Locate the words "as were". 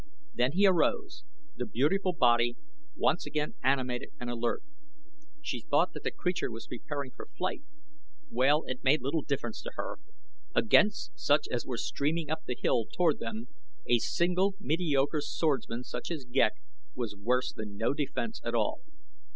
11.51-11.77